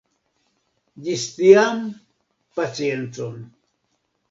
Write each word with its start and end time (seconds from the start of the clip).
Ĝis 1.07 1.25
tiam, 1.35 1.85
paciencon. 2.59 3.39